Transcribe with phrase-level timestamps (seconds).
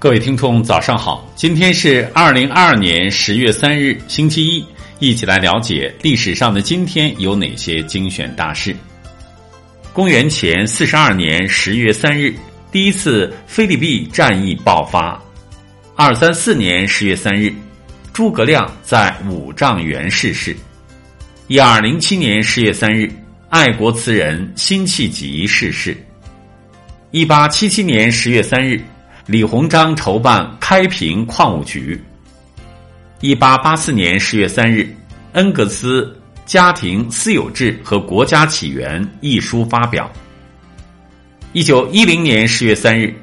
[0.00, 1.30] 各位听众，早上好！
[1.36, 4.64] 今天是二零二二年十月三日，星期一，
[4.98, 8.74] 一起来了解历史上的今天有哪些精选大事。
[9.92, 12.34] 公元前四十二年十月三日，
[12.72, 15.22] 第一次菲律宾战役爆发。
[15.94, 17.52] 二三四年十月三日，
[18.10, 20.56] 诸葛亮在五丈原逝世。
[21.46, 23.06] 一二零七年十月三日，
[23.50, 25.94] 爱国词人辛弃疾逝世。
[27.10, 28.82] 一八七七年十月三日。
[29.26, 32.00] 李鸿章筹办开平矿务局。
[33.20, 34.88] 一八八四年十月三日，
[35.32, 36.04] 恩格斯
[36.46, 40.10] 《家庭私有制和国家起源》一书发表。
[41.52, 43.14] 一九一零年十月三日，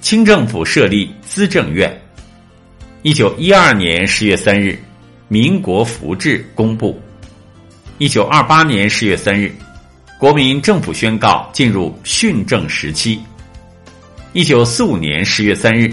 [0.00, 2.02] 清政府设立资政院。
[3.02, 4.76] 一九一二年十月三日，
[5.28, 7.00] 民国福制公布。
[7.98, 9.54] 一九二八年十月三日，
[10.18, 13.20] 国民政府宣告进入训政时期。
[14.34, 15.88] 一九四五年十月三日，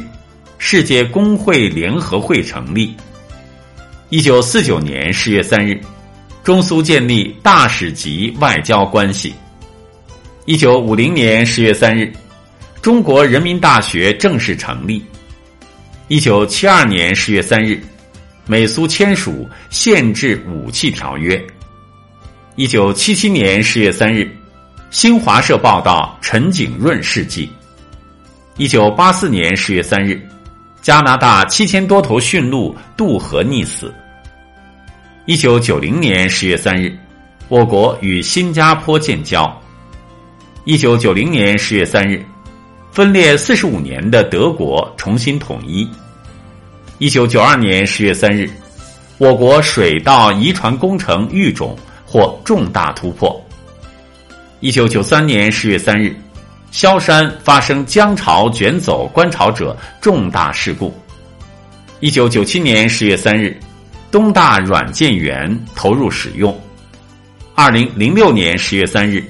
[0.58, 2.92] 世界工会联合会成立。
[4.10, 5.80] 一九四九年十月三日，
[6.44, 9.32] 中苏建立大使级外交关系。
[10.46, 12.12] 一九五零年十月三日，
[12.82, 15.06] 中国人民大学正式成立。
[16.08, 17.80] 一九七二年十月三日，
[18.48, 21.40] 美苏签署限制武器条约。
[22.56, 24.28] 一九七七年十月三日，
[24.90, 27.48] 新华社报道陈景润事迹。
[28.62, 30.22] 一九八四年十月三日，
[30.84, 33.92] 加拿大七千多头驯鹿渡河溺死。
[35.26, 36.96] 一九九零年十月三日，
[37.48, 39.52] 我国与新加坡建交。
[40.64, 42.24] 一九九零年十月三日，
[42.92, 45.90] 分裂四十五年的德国重新统一。
[47.00, 48.48] 一九九二年十月三日，
[49.18, 53.44] 我国水稻遗传工程育种获重大突破。
[54.60, 56.16] 一九九三年十月三日。
[56.72, 60.98] 萧山发生江潮卷走观潮者重大事故。
[62.00, 63.56] 一九九七年十月三日，
[64.10, 66.58] 东大软件园投入使用。
[67.54, 69.22] 二零零六年十月三日，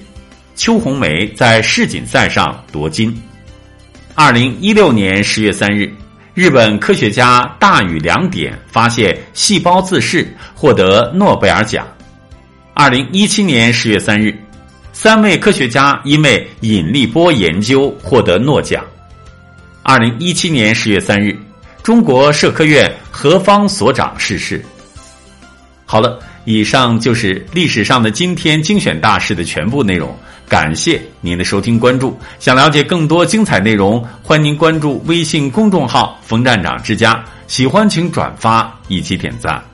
[0.55, 3.19] 邱红梅在世锦赛上夺金。
[4.13, 5.91] 二零一六年十月三日，
[6.35, 11.87] 日本科学家大宇良典发现细胞自噬，获得诺贝尔奖。
[12.75, 14.37] 二零一七年十月三日。
[14.93, 18.83] 三位科学家因为引力波研究获得诺奖。
[19.83, 21.35] 二零一七年十月三日，
[21.81, 24.63] 中国社科院何方所长逝世。
[25.85, 30.15] 好了，以上就是历史上的今天精选大事的全部内容。
[30.47, 32.19] 感谢您的收听关注。
[32.37, 37.23] 想了解更多精彩内容，欢迎您关注微信公众号“冯站长之家”。
[37.47, 39.70] 喜欢请转发以及点赞。